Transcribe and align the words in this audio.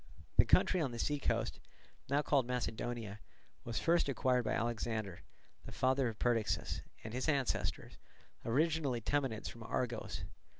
The 0.37 0.45
country 0.45 0.81
on 0.81 0.89
the 0.91 0.97
sea 0.97 1.19
coast, 1.19 1.59
now 2.09 2.23
called 2.23 2.47
Macedonia, 2.47 3.19
was 3.63 3.77
first 3.77 4.09
acquired 4.09 4.45
by 4.45 4.53
Alexander, 4.53 5.21
the 5.65 5.71
father 5.71 6.07
of 6.07 6.17
Perdiccas, 6.17 6.81
and 7.03 7.13
his 7.13 7.29
ancestors, 7.29 7.97
originally 8.43 8.99
Temenids 9.01 9.47
from 9.47 9.61
Argos. 9.61 10.23